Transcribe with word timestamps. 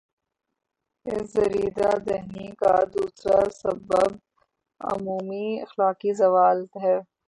اس 1.05 1.25
دریدہ 1.35 1.89
دہنی 2.05 2.47
کا 2.61 2.73
دوسرا 2.93 3.39
سبب 3.61 4.09
عمومی 4.81 5.47
اخلاقی 5.61 6.11
زوال 6.13 6.59
ہے۔ 6.83 6.97